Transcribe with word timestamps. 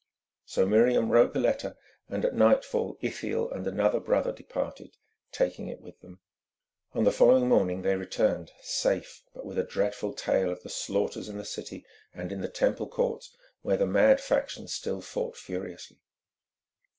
So 0.45 0.65
Miriam 0.65 1.11
wrote 1.11 1.31
the 1.31 1.39
letter, 1.39 1.77
and 2.09 2.25
at 2.25 2.33
nightfall 2.33 2.97
Ithiel 3.01 3.51
and 3.51 3.67
another 3.67 3.99
brother 3.99 4.31
departed, 4.31 4.97
taking 5.31 5.67
it 5.67 5.79
with 5.79 5.99
them. 5.99 6.21
On 6.93 7.03
the 7.03 7.11
following 7.11 7.47
morning 7.47 7.83
they 7.83 7.95
returned, 7.95 8.51
safe, 8.63 9.21
but 9.35 9.45
with 9.45 9.59
a 9.59 9.63
dreadful 9.63 10.13
tale 10.13 10.49
of 10.51 10.63
the 10.63 10.69
slaughters 10.69 11.29
in 11.29 11.37
the 11.37 11.45
city 11.45 11.85
and 12.15 12.31
in 12.31 12.41
the 12.41 12.49
Temple 12.49 12.87
courts, 12.87 13.37
where 13.61 13.77
the 13.77 13.85
mad 13.85 14.19
factions 14.19 14.73
still 14.73 15.01
fought 15.01 15.37
furiously. 15.37 15.99